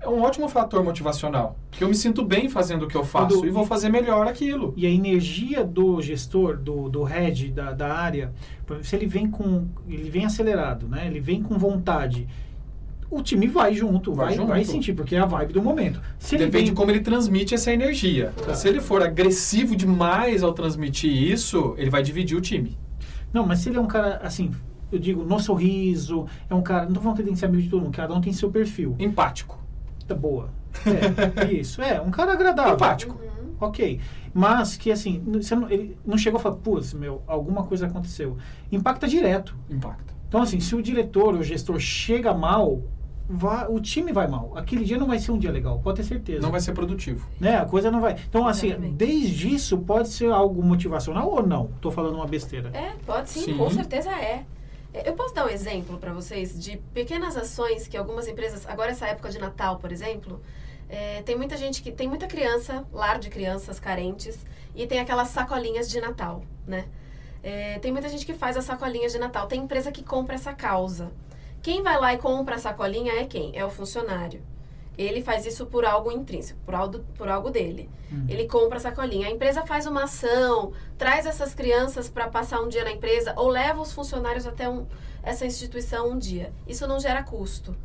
é 0.00 0.08
um 0.08 0.22
ótimo 0.22 0.48
fator 0.48 0.82
motivacional. 0.84 1.56
Porque 1.70 1.82
eu 1.82 1.88
me 1.88 1.94
sinto 1.94 2.24
bem 2.24 2.48
fazendo 2.48 2.84
o 2.84 2.88
que 2.88 2.96
eu 2.96 3.04
faço 3.04 3.44
e 3.44 3.50
vou 3.50 3.66
fazer 3.66 3.88
melhor 3.88 4.26
aquilo. 4.26 4.72
E 4.76 4.86
a 4.86 4.90
energia 4.90 5.64
do 5.64 6.00
gestor, 6.00 6.56
do, 6.56 6.88
do 6.88 7.02
head 7.02 7.50
da, 7.50 7.72
da 7.72 7.94
área, 7.94 8.32
se 8.82 8.94
ele 8.96 9.06
vem 9.06 9.28
com. 9.28 9.66
ele 9.88 10.10
vem 10.10 10.24
acelerado, 10.24 10.88
né? 10.88 11.06
Ele 11.06 11.20
vem 11.20 11.42
com 11.42 11.58
vontade. 11.58 12.28
O 13.08 13.22
time 13.22 13.46
vai 13.46 13.72
junto, 13.72 14.12
Vai 14.12 14.26
vai, 14.26 14.36
junto. 14.36 14.48
vai 14.48 14.64
sentir, 14.64 14.92
porque 14.92 15.14
é 15.14 15.20
a 15.20 15.26
vibe 15.26 15.52
do 15.52 15.62
momento. 15.62 16.00
Se 16.18 16.34
ele 16.34 16.46
Depende 16.46 16.64
vem, 16.64 16.72
de 16.72 16.76
como 16.76 16.90
ele 16.90 17.00
transmite 17.00 17.54
essa 17.54 17.72
energia. 17.72 18.32
Tá. 18.44 18.52
Se 18.54 18.68
ele 18.68 18.80
for 18.80 19.00
agressivo 19.00 19.76
demais 19.76 20.42
ao 20.42 20.52
transmitir 20.52 21.12
isso, 21.12 21.74
ele 21.78 21.88
vai 21.88 22.02
dividir 22.02 22.36
o 22.36 22.40
time. 22.40 22.76
Não, 23.32 23.46
mas 23.46 23.60
se 23.60 23.68
ele 23.68 23.76
é 23.76 23.80
um 23.80 23.86
cara 23.86 24.20
assim, 24.24 24.50
eu 24.90 24.98
digo, 24.98 25.24
no 25.24 25.38
sorriso, 25.38 26.26
é 26.50 26.54
um 26.54 26.62
cara. 26.62 26.88
Não 26.88 27.00
que 27.14 27.20
ele 27.20 27.24
tem 27.24 27.34
que 27.34 27.38
ser 27.38 27.46
amigo 27.46 27.62
de 27.62 27.68
todo 27.68 27.82
mundo, 27.82 27.94
cada 27.94 28.12
um 28.14 28.20
tem 28.20 28.32
seu 28.32 28.50
perfil. 28.50 28.96
Empático. 28.98 29.65
Tá 30.06 30.14
boa. 30.14 30.50
É, 31.40 31.44
isso. 31.52 31.80
É, 31.82 32.00
um 32.00 32.10
cara 32.10 32.32
agradável. 32.32 32.74
Empático. 32.74 33.14
Uhum. 33.20 33.54
Ok. 33.60 34.00
Mas 34.34 34.76
que 34.76 34.92
assim, 34.92 35.22
você 35.26 35.54
não- 35.56 35.70
ele 35.70 35.96
não 36.04 36.18
chegou 36.18 36.38
a 36.38 36.42
falar, 36.42 36.56
putz, 36.56 36.92
meu, 36.92 37.22
alguma 37.26 37.64
coisa 37.64 37.86
aconteceu. 37.86 38.36
Impacta 38.70 39.08
direto. 39.08 39.56
Impacta. 39.70 40.14
Então, 40.28 40.42
assim, 40.42 40.60
se 40.60 40.74
o 40.74 40.82
diretor 40.82 41.34
ou 41.34 41.40
o 41.40 41.42
gestor 41.42 41.78
chega 41.78 42.34
mal, 42.34 42.82
vai- 43.28 43.66
o 43.68 43.80
time 43.80 44.12
vai 44.12 44.26
mal. 44.28 44.52
Aquele 44.56 44.84
dia 44.84 44.98
não 44.98 45.06
vai 45.06 45.18
ser 45.18 45.32
um 45.32 45.38
dia 45.38 45.50
legal, 45.50 45.78
pode 45.78 45.96
ter 45.96 46.02
certeza. 46.04 46.42
Não 46.42 46.50
vai 46.50 46.60
ser 46.60 46.72
produtivo. 46.72 47.26
Né? 47.40 47.56
A 47.56 47.64
coisa 47.64 47.90
não 47.90 48.00
vai. 48.00 48.16
Então, 48.28 48.46
assim, 48.46 48.68
Exatamente. 48.68 48.94
desde 48.94 49.54
isso 49.54 49.78
pode 49.78 50.08
ser 50.08 50.30
algo 50.30 50.62
motivacional 50.62 51.30
ou 51.30 51.46
não? 51.46 51.70
Tô 51.80 51.90
falando 51.90 52.16
uma 52.16 52.26
besteira. 52.26 52.70
É, 52.74 52.92
pode 53.06 53.30
sim, 53.30 53.40
Sim. 53.40 53.56
com 53.56 53.70
certeza 53.70 54.10
é. 54.10 54.44
Eu 55.04 55.14
posso 55.14 55.34
dar 55.34 55.44
um 55.46 55.48
exemplo 55.48 55.98
para 55.98 56.12
vocês 56.12 56.58
de 56.58 56.78
pequenas 56.94 57.36
ações 57.36 57.86
que 57.86 57.96
algumas 57.96 58.26
empresas, 58.26 58.66
agora 58.66 58.92
essa 58.92 59.06
época 59.06 59.28
de 59.28 59.38
Natal, 59.38 59.78
por 59.78 59.92
exemplo, 59.92 60.40
é, 60.88 61.22
tem 61.22 61.36
muita 61.36 61.56
gente 61.56 61.82
que 61.82 61.92
tem 61.92 62.08
muita 62.08 62.26
criança, 62.26 62.86
lar 62.92 63.18
de 63.18 63.28
crianças 63.28 63.78
carentes, 63.78 64.38
e 64.74 64.86
tem 64.86 64.98
aquelas 64.98 65.28
sacolinhas 65.28 65.90
de 65.90 66.00
Natal, 66.00 66.42
né? 66.66 66.86
É, 67.42 67.78
tem 67.78 67.92
muita 67.92 68.08
gente 68.08 68.24
que 68.24 68.34
faz 68.34 68.56
as 68.56 68.64
sacolinhas 68.64 69.12
de 69.12 69.18
Natal. 69.18 69.46
Tem 69.46 69.60
empresa 69.60 69.92
que 69.92 70.02
compra 70.02 70.34
essa 70.34 70.52
causa. 70.52 71.12
Quem 71.62 71.82
vai 71.82 71.98
lá 71.98 72.14
e 72.14 72.18
compra 72.18 72.56
a 72.56 72.58
sacolinha 72.58 73.12
é 73.12 73.24
quem? 73.24 73.56
É 73.56 73.64
o 73.64 73.70
funcionário. 73.70 74.42
Ele 74.96 75.22
faz 75.22 75.44
isso 75.44 75.66
por 75.66 75.84
algo 75.84 76.10
intrínseco, 76.10 76.58
por 76.64 76.74
algo, 76.74 77.00
por 77.16 77.28
algo 77.28 77.50
dele. 77.50 77.90
Hum. 78.10 78.26
Ele 78.28 78.46
compra 78.46 78.78
a 78.78 78.80
sacolinha. 78.80 79.28
A 79.28 79.30
empresa 79.30 79.66
faz 79.66 79.86
uma 79.86 80.04
ação, 80.04 80.72
traz 80.96 81.26
essas 81.26 81.54
crianças 81.54 82.08
para 82.08 82.28
passar 82.28 82.60
um 82.60 82.68
dia 82.68 82.84
na 82.84 82.92
empresa 82.92 83.34
ou 83.36 83.48
leva 83.48 83.80
os 83.80 83.92
funcionários 83.92 84.46
até 84.46 84.68
um, 84.68 84.86
essa 85.22 85.44
instituição 85.44 86.10
um 86.10 86.18
dia. 86.18 86.52
Isso 86.66 86.86
não 86.86 86.98
gera 86.98 87.22
custo. 87.22 87.76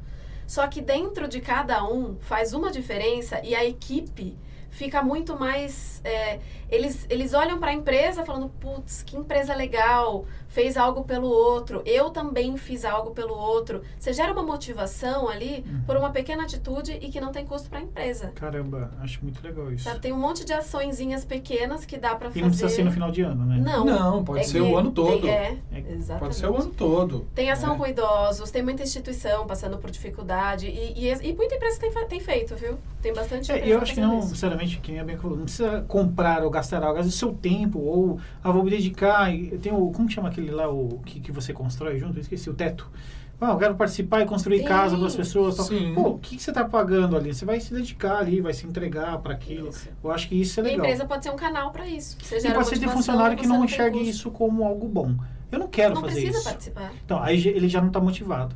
Só 0.48 0.68
que 0.68 0.82
dentro 0.82 1.28
de 1.28 1.40
cada 1.42 1.84
um 1.84 2.18
faz 2.20 2.54
uma 2.54 2.72
diferença 2.72 3.42
e 3.44 3.56
a 3.56 3.64
equipe 3.66 4.38
fica 4.72 5.04
muito 5.04 5.38
mais. 5.40 6.02
é, 6.04 6.40
eles, 6.70 7.06
eles 7.10 7.34
olham 7.34 7.60
para 7.60 7.70
a 7.72 7.74
empresa 7.74 8.26
falando: 8.26 8.50
putz, 8.60 9.04
que 9.04 9.16
empresa 9.18 9.54
legal, 9.54 10.26
fez 10.48 10.76
algo 10.78 11.04
pelo 11.04 11.28
outro, 11.28 11.82
eu 11.86 12.10
também 12.10 12.58
fiz 12.58 12.84
algo 12.86 13.12
pelo 13.12 13.34
outro. 13.36 13.82
Você 14.00 14.12
gera 14.14 14.32
uma 14.32 14.42
motivação 14.44 15.28
ali 15.30 15.64
Uhum. 15.68 15.82
por 15.86 15.98
uma 15.98 16.10
pequena 16.12 16.44
atitude 16.44 16.94
e 17.02 17.10
que 17.10 17.20
não 17.22 17.32
tem 17.32 17.46
custo 17.46 17.70
para 17.70 17.80
a 17.80 17.82
empresa. 17.82 18.32
Caramba, 18.36 18.92
acho 19.02 19.20
muito 19.22 19.44
legal 19.46 19.72
isso. 19.72 19.84
Sabe, 19.84 20.00
tem 20.00 20.12
um 20.14 20.18
monte 20.20 20.44
de 20.46 20.54
açõezinhas 20.54 21.24
pequenas 21.26 21.86
que 21.86 21.98
dá 21.98 22.16
para 22.16 22.30
fazer. 22.30 22.40
E 22.40 22.42
não 22.42 22.50
precisa 22.50 22.70
ser 22.70 22.84
no 22.84 22.92
final 22.92 23.12
de 23.12 23.22
ano, 23.22 23.46
né? 23.46 23.58
Não. 23.64 23.84
Não, 23.86 24.24
pode 24.24 24.40
É 24.40 24.44
ser 24.44 24.54
que 24.54 24.62
o 24.62 24.78
ano 24.78 24.92
todo. 24.92 25.22
tem- 25.22 25.30
é, 25.30 25.58
É, 25.74 25.80
exatamente. 25.92 26.20
Pode 26.20 26.36
ser 26.36 26.48
o 26.48 26.56
ano 26.58 26.72
todo. 26.72 27.28
Tem 27.36 27.52
ação 27.52 27.76
É. 27.76 27.78
com 27.78 27.86
idosos, 27.88 28.50
tem 28.50 28.64
muita 28.64 28.82
instituição 28.84 29.46
passando 29.46 29.78
por 29.78 29.92
dificuldade 29.92 30.68
e, 30.68 31.08
e, 31.08 31.14
e 31.30 31.34
muita 31.36 31.56
empresa 31.56 31.80
tem, 31.80 31.92
tem 32.08 32.20
feito, 32.22 32.56
viu? 32.56 32.78
Tem 33.02 33.14
bastante 33.14 33.52
É, 33.52 33.68
eu 33.68 33.80
acho 33.82 33.94
que 33.94 34.00
não, 34.00 34.22
sinceramente, 34.62 34.80
quem 34.82 35.00
é 35.00 35.04
bem 35.04 35.18
falou, 35.18 35.38
não 35.38 35.44
precisa 35.46 35.82
comprar 35.88 36.44
ou 36.44 36.50
gastar 36.50 36.84
algo, 36.84 36.98
às 37.00 37.06
vezes 37.06 37.16
o 37.16 37.20
seu 37.20 37.34
tempo, 37.34 37.80
ou 37.80 38.20
ah, 38.44 38.52
vou 38.52 38.64
me 38.64 38.70
dedicar. 38.70 39.34
e 39.34 39.58
Tem 39.58 39.72
o, 39.74 39.92
como 39.92 40.08
que 40.08 40.14
chama 40.14 40.30
aquele 40.30 40.52
lá, 40.52 40.70
o 40.70 41.00
que, 41.06 41.20
que 41.20 41.32
você 41.32 41.54
constrói 41.54 41.98
junto? 42.00 42.18
Eu 42.18 42.22
esqueci, 42.22 42.50
o 42.50 42.54
teto. 42.54 42.90
Ah, 43.40 43.52
eu 43.54 43.58
quero 43.58 43.74
participar 43.74 44.22
e 44.22 44.26
construir 44.26 44.60
Sim. 44.60 44.66
casa 44.66 44.96
para 44.96 45.08
as 45.08 45.16
pessoas. 45.16 45.56
Tal. 45.56 45.66
Sim. 45.66 45.94
Pô, 45.96 46.10
o 46.10 46.20
que, 46.20 46.38
que 46.38 46.44
você 46.44 46.52
está 46.52 46.64
pagando 46.64 47.18
ali? 47.18 47.34
Você 47.34 47.44
vai 47.44 47.60
se 47.60 47.74
dedicar 47.74 48.18
ali, 48.18 48.40
vai 48.40 48.54
se 48.54 48.68
entregar 48.68 49.18
para 49.18 49.34
aquilo. 49.34 49.70
Isso. 49.70 49.90
Eu 50.04 50.12
acho 50.12 50.30
que 50.30 50.40
isso 50.40 50.60
é 50.60 50.64
E 50.64 50.66
a 50.68 50.70
legal. 50.70 50.86
empresa 50.86 51.06
pode 51.06 51.24
ser 51.24 51.32
um 51.32 51.36
canal 51.36 51.72
para 51.72 51.88
isso. 51.88 52.18
Você 52.22 52.48
E 52.48 52.54
pode 52.54 52.68
ser 52.68 52.78
de 52.78 52.88
funcionário 52.88 53.36
que 53.36 53.48
não 53.48 53.56
tem 53.58 53.66
enxergue 53.66 54.00
isso 54.08 54.30
como 54.30 54.64
algo 54.64 54.88
bom. 54.88 55.16
Eu 55.52 55.58
não 55.58 55.68
quero 55.68 55.96
Não 55.96 56.02
fazer 56.02 56.14
precisa 56.14 56.38
isso. 56.38 56.48
participar. 56.48 56.92
Então, 57.04 57.20
aí 57.22 57.48
ele 57.48 57.68
já 57.68 57.82
não 57.82 57.88
está 57.88 58.00
motivado. 58.00 58.56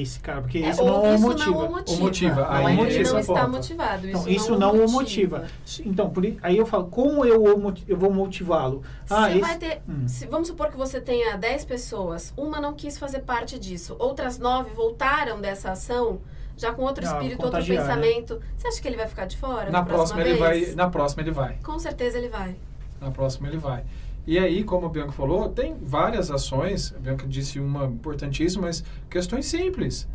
Esse 0.00 0.18
cara, 0.20 0.40
porque 0.40 0.58
É, 0.58 0.70
isso 0.70 0.82
não 0.84 1.02
o 1.02 1.14
isso 1.14 1.22
motiva. 1.22 1.50
não 1.50 1.66
o 1.66 1.70
motiva. 1.70 1.98
O 2.00 2.04
motiva. 2.04 2.34
Não, 2.42 2.50
Aí 2.50 2.62
não 2.62 2.68
ele 2.70 2.76
motiva. 2.76 2.94
não 2.94 3.00
esse 3.02 3.10
é 3.12 3.14
o 3.16 3.18
está 3.20 3.34
ponto. 3.34 3.50
motivado. 3.50 4.08
Então, 4.08 4.20
Isso, 4.20 4.30
isso 4.30 4.50
não, 4.52 4.58
não 4.74 4.76
o 4.80 4.86
o 4.86 4.90
motiva. 4.90 5.44
Então, 5.84 6.10
por, 6.10 6.24
aí 6.42 6.56
eu 6.56 6.64
falo, 6.66 6.86
como 6.86 7.24
eu, 7.24 7.42
o 7.42 7.74
eu 7.86 7.96
vou 7.96 8.12
motivá-lo? 8.12 8.82
Ah, 9.10 9.24
Você 9.26 9.30
esse- 9.32 9.40
vai 9.40 9.58
ter. 9.58 9.82
Hum. 9.88 10.08
se- 10.08 10.26
vamos 10.26 10.48
supor 10.48 10.68
que 10.70 10.76
você 10.76 11.00
tenha 11.00 11.36
10 11.36 11.64
pessoas, 11.64 12.32
uma 12.36 12.60
não 12.60 12.72
quis 12.72 12.96
fazer 12.98 13.20
parte 13.20 13.58
disso, 13.58 13.94
outras 13.98 14.38
9 14.38 14.70
voltaram 14.70 15.40
dessa 15.40 15.72
ação, 15.72 16.20
já 16.56 16.72
com 16.72 16.82
outro 16.82 17.04
Ah, 17.06 17.08
espírito, 17.12 17.42
outro 17.42 17.50
contagiar, 17.58 17.84
né? 17.84 17.94
pensamento. 17.94 18.40
Você 18.56 18.68
acha 18.68 18.80
que 18.80 18.88
ele 18.88 18.96
vai 18.96 19.06
ficar 19.08 19.26
de 19.26 19.36
fora? 19.36 19.70
Na 19.70 19.82
próxima 19.82 20.20
ele 20.22 20.34
vai, 20.38 20.66
na 20.74 20.88
próxima 20.88 21.22
ele 21.22 21.30
vai. 21.32 21.56
Com 21.62 21.78
certeza 21.78 22.18
ele 22.18 22.28
vai. 22.28 22.54
Na 23.00 23.10
próxima 23.10 23.48
ele 23.48 23.56
vai. 23.58 23.82
E 24.26 24.38
aí, 24.38 24.62
como 24.62 24.86
a 24.86 24.88
Bianca 24.88 25.12
falou, 25.12 25.48
tem 25.48 25.76
várias 25.82 26.30
ações. 26.30 26.94
A 26.96 27.00
Bianca 27.00 27.26
disse 27.26 27.58
uma 27.58 27.86
importantíssima, 27.86 28.66
mas 28.66 28.84
questões 29.10 29.46
simples. 29.46 30.08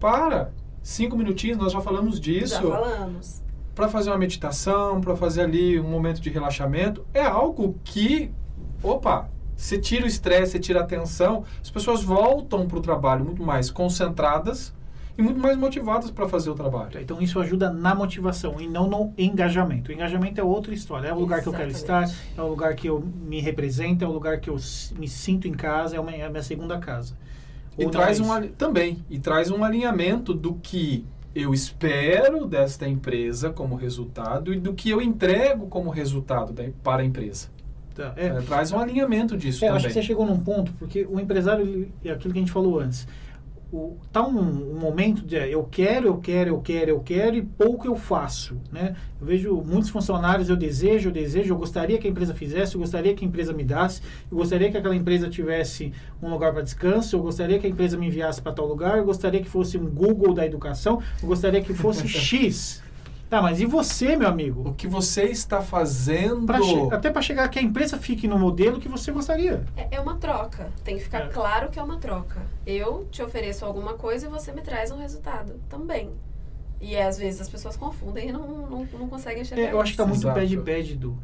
Para. 0.00 0.52
Cinco 0.82 1.16
minutinhos, 1.16 1.58
nós 1.58 1.72
já 1.72 1.80
falamos 1.80 2.18
disso. 2.18 2.54
Já 2.54 2.62
falamos. 2.62 3.42
Para 3.74 3.88
fazer 3.88 4.10
uma 4.10 4.18
meditação, 4.18 5.00
para 5.00 5.14
fazer 5.14 5.42
ali 5.42 5.78
um 5.78 5.88
momento 5.88 6.20
de 6.20 6.30
relaxamento, 6.30 7.04
é 7.14 7.22
algo 7.22 7.76
que, 7.84 8.30
opa, 8.82 9.28
você 9.54 9.78
tira 9.78 10.04
o 10.04 10.08
estresse, 10.08 10.52
você 10.52 10.58
tira 10.58 10.80
a 10.80 10.84
tensão, 10.84 11.44
as 11.62 11.70
pessoas 11.70 12.02
voltam 12.02 12.66
para 12.66 12.78
o 12.78 12.80
trabalho 12.80 13.24
muito 13.24 13.42
mais 13.42 13.70
concentradas 13.70 14.72
e 15.18 15.22
muito 15.22 15.40
mais 15.40 15.56
motivadas 15.58 16.10
para 16.12 16.28
fazer 16.28 16.48
o 16.48 16.54
trabalho. 16.54 16.98
Então 17.00 17.20
isso 17.20 17.40
ajuda 17.40 17.70
na 17.72 17.92
motivação 17.94 18.60
e 18.60 18.68
não 18.68 18.88
no 18.88 19.12
engajamento. 19.18 19.90
O 19.90 19.92
engajamento 19.92 20.40
é 20.40 20.44
outra 20.44 20.72
história. 20.72 21.08
É 21.08 21.12
o 21.12 21.18
lugar 21.18 21.42
que 21.42 21.48
eu 21.48 21.52
quero 21.52 21.70
estar, 21.70 22.04
Exatamente. 22.04 22.38
é 22.38 22.42
o 22.42 22.46
lugar 22.48 22.74
que 22.76 22.88
eu 22.88 23.00
me 23.00 23.40
represento, 23.40 24.04
é 24.04 24.08
o 24.08 24.12
lugar 24.12 24.38
que 24.40 24.48
eu 24.48 24.56
me 24.96 25.08
sinto 25.08 25.48
em 25.48 25.52
casa, 25.52 25.96
é, 25.96 26.00
uma, 26.00 26.12
é 26.12 26.22
a 26.24 26.30
minha 26.30 26.42
segunda 26.42 26.78
casa. 26.78 27.14
E 27.76 27.86
traz 27.90 28.18
é 28.20 28.22
um 28.22 28.48
também 28.48 29.04
e 29.10 29.18
traz 29.18 29.50
um 29.50 29.62
alinhamento 29.64 30.32
do 30.32 30.54
que 30.54 31.04
eu 31.34 31.52
espero 31.52 32.46
desta 32.46 32.88
empresa 32.88 33.50
como 33.50 33.74
resultado 33.76 34.52
e 34.54 34.58
do 34.58 34.72
que 34.72 34.88
eu 34.90 35.00
entrego 35.02 35.66
como 35.66 35.90
resultado 35.90 36.52
da, 36.52 36.64
para 36.82 37.02
a 37.02 37.04
empresa. 37.04 37.48
Tá, 37.94 38.12
é. 38.16 38.26
É, 38.26 38.40
traz 38.42 38.70
um 38.72 38.78
alinhamento 38.78 39.36
disso 39.36 39.64
É, 39.64 39.68
eu 39.68 39.72
também. 39.72 39.76
acho 39.78 39.88
que 39.88 39.92
você 39.94 40.02
chegou 40.02 40.24
num 40.24 40.38
ponto, 40.38 40.72
porque 40.78 41.04
o 41.10 41.18
empresário, 41.18 41.64
ele- 41.64 41.92
é 42.04 42.10
aquilo 42.12 42.32
que 42.32 42.38
a 42.38 42.42
gente 42.42 42.52
falou 42.52 42.78
antes. 42.78 43.06
O, 43.70 43.98
tá 44.10 44.26
um, 44.26 44.38
um 44.38 44.78
momento 44.78 45.22
de 45.22 45.36
é, 45.36 45.54
eu 45.54 45.62
quero, 45.62 46.06
eu 46.06 46.16
quero, 46.16 46.50
eu 46.50 46.60
quero, 46.60 46.90
eu 46.90 47.00
quero 47.00 47.36
e 47.36 47.42
pouco 47.42 47.86
eu 47.86 47.94
faço, 47.96 48.56
né? 48.72 48.96
Eu 49.20 49.26
vejo 49.26 49.54
muitos 49.56 49.90
funcionários, 49.90 50.48
eu 50.48 50.56
desejo, 50.56 51.10
eu 51.10 51.12
desejo, 51.12 51.52
eu 51.52 51.58
gostaria 51.58 51.98
que 51.98 52.06
a 52.06 52.10
empresa 52.10 52.32
fizesse, 52.32 52.76
eu 52.76 52.80
gostaria 52.80 53.14
que 53.14 53.24
a 53.24 53.28
empresa 53.28 53.52
me 53.52 53.64
desse, 53.64 54.00
eu 54.30 54.38
gostaria 54.38 54.70
que 54.70 54.76
aquela 54.78 54.96
empresa 54.96 55.28
tivesse 55.28 55.92
um 56.22 56.30
lugar 56.30 56.52
para 56.52 56.62
descanso, 56.62 57.16
eu 57.16 57.20
gostaria 57.20 57.58
que 57.58 57.66
a 57.66 57.70
empresa 57.70 57.98
me 57.98 58.06
enviasse 58.06 58.40
para 58.40 58.52
tal 58.52 58.66
lugar, 58.66 58.96
eu 58.96 59.04
gostaria 59.04 59.42
que 59.42 59.48
fosse 59.48 59.76
um 59.76 59.84
Google 59.84 60.32
da 60.32 60.46
educação, 60.46 61.02
eu 61.22 61.28
gostaria 61.28 61.60
que 61.60 61.74
fosse 61.74 62.08
X. 62.08 62.82
Tá, 63.28 63.42
mas 63.42 63.60
e 63.60 63.66
você, 63.66 64.16
meu 64.16 64.26
amigo? 64.26 64.70
O 64.70 64.74
que 64.74 64.86
você 64.86 65.24
está 65.24 65.60
fazendo 65.60 66.46
Pra 66.46 66.58
até 66.92 67.10
para 67.10 67.20
chegar 67.20 67.46
que 67.48 67.58
a 67.58 67.62
empresa 67.62 67.98
fique 67.98 68.26
no 68.26 68.38
modelo 68.38 68.80
que 68.80 68.88
você 68.88 69.12
gostaria. 69.12 69.64
É, 69.76 69.96
é 69.96 70.00
uma 70.00 70.16
troca. 70.16 70.70
Tem 70.82 70.96
que 70.96 71.02
ficar 71.02 71.24
É. 71.24 71.28
claro 71.28 71.68
que 71.68 71.78
é 71.78 71.82
uma 71.82 71.98
troca. 71.98 72.40
Eu 72.66 73.06
te 73.10 73.22
ofereço 73.22 73.66
alguma 73.66 73.94
coisa 73.94 74.26
e 74.26 74.30
você 74.30 74.50
me 74.52 74.62
traz 74.62 74.90
um 74.90 74.98
resultado 74.98 75.60
também. 75.68 76.10
E 76.80 76.96
às 76.96 77.18
vezes 77.18 77.40
as 77.40 77.48
pessoas 77.48 77.76
confundem 77.76 78.30
e 78.30 78.32
não, 78.32 78.46
não, 78.46 78.88
não 78.98 79.08
conseguem 79.08 79.42
enxergar. 79.42 79.62
É, 79.64 79.72
eu 79.72 79.80
acho 79.80 79.92
que 79.92 79.98
tá 79.98 80.04
isso. 80.04 80.10
muito 80.10 80.24
Exato. 80.24 80.40
pé 80.40 80.46
de 80.46 80.56
pé 80.56 80.80
de 80.80 80.94
do. 80.96 81.18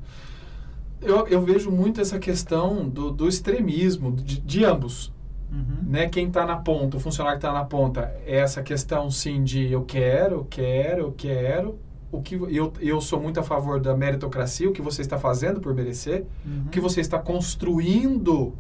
eu, 1.00 1.26
eu 1.28 1.40
vejo 1.42 1.70
muito 1.70 2.00
essa 2.00 2.18
questão 2.18 2.87
do, 2.87 3.11
do 3.11 3.26
extremismo 3.28 4.12
de, 4.12 4.40
de 4.40 4.64
ambos. 4.64 5.12
Uhum. 5.50 5.88
Né? 5.88 6.08
Quem 6.08 6.26
está 6.26 6.44
na 6.44 6.56
ponta, 6.56 6.96
o 6.96 7.00
funcionário 7.00 7.38
que 7.38 7.46
está 7.46 7.56
na 7.56 7.64
ponta, 7.64 8.12
é 8.26 8.38
essa 8.38 8.62
questão 8.62 9.11
sim 9.11 9.44
de 9.44 9.70
eu 9.70 9.84
quero, 9.84 10.37
eu 10.37 10.44
quero, 10.44 11.00
eu 11.02 11.12
quero. 11.16 11.78
O 12.16 12.23
que 12.23 12.35
eu, 12.35 12.73
eu 12.80 13.00
sou 13.00 13.21
muito 13.21 13.40
a 13.40 13.42
favor 13.42 13.80
da 13.80 13.97
meritocracia, 13.97 14.68
o 14.68 14.73
que 14.73 14.83
você 14.83 15.02
está 15.02 15.18
fazendo 15.18 15.61
por 15.61 15.75
merecer, 15.75 16.25
Uhum. 16.47 16.64
o 16.66 16.68
que 16.71 16.80
você 16.80 17.00
está 17.00 17.18
construindo 17.18 18.54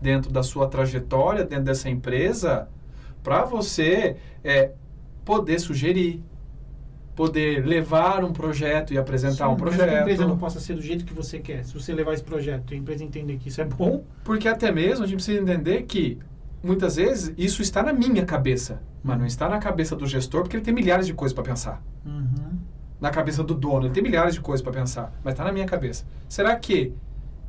dentro 0.00 0.30
da 0.30 0.42
sua 0.42 0.66
trajetória, 0.68 1.44
dentro 1.44 1.64
dessa 1.64 1.88
empresa, 1.90 2.68
para 3.22 3.44
você 3.44 4.16
é, 4.44 4.72
poder 5.24 5.58
sugerir, 5.58 6.22
poder 7.14 7.66
levar 7.66 8.22
um 8.24 8.32
projeto 8.32 8.94
e 8.94 8.98
apresentar 8.98 9.46
Sim, 9.46 9.52
um 9.52 9.56
que 9.56 9.62
a 9.64 9.66
empresa 9.68 10.04
projeto. 10.04 10.28
não 10.28 10.38
possa 10.38 10.60
ser 10.60 10.74
do 10.74 10.80
jeito 10.82 11.04
que 11.04 11.12
você 11.12 11.38
quer. 11.40 11.64
Se 11.64 11.74
você 11.74 11.92
levar 11.92 12.14
esse 12.14 12.22
projeto 12.22 12.72
e 12.72 12.76
a 12.76 12.78
empresa 12.78 13.02
entender 13.02 13.36
que 13.38 13.48
isso 13.48 13.60
é 13.60 13.64
bom, 13.64 14.04
Porque 14.22 14.46
até 14.46 14.70
mesmo 14.70 15.04
a 15.04 15.06
gente 15.06 15.16
precisa 15.16 15.40
entender 15.40 15.82
que 15.82 16.16
muitas 16.62 16.94
vezes 16.96 17.34
isso 17.36 17.60
está 17.60 17.82
na 17.82 17.92
minha 17.92 18.24
cabeça, 18.24 18.80
mas 19.02 19.18
não 19.18 19.26
está 19.26 19.48
na 19.48 19.58
cabeça 19.58 19.96
do 19.96 20.06
gestor, 20.06 20.42
porque 20.42 20.56
ele 20.56 20.64
tem 20.64 20.72
milhares 20.74 21.06
de 21.06 21.12
coisas 21.14 21.34
para 21.34 21.42
pensar. 21.44 21.82
uhum. 22.06 22.47
Na 23.00 23.10
cabeça 23.10 23.44
do 23.44 23.54
dono, 23.54 23.86
ele 23.86 23.94
tem 23.94 24.02
milhares 24.02 24.34
de 24.34 24.40
coisas 24.40 24.62
para 24.62 24.72
pensar, 24.72 25.12
mas 25.22 25.34
está 25.34 25.44
na 25.44 25.52
minha 25.52 25.66
cabeça. 25.66 26.04
Será 26.28 26.54
que 26.56 26.92